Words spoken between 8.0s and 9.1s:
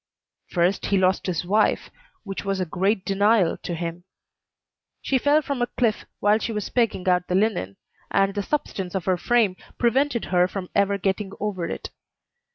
and the substance of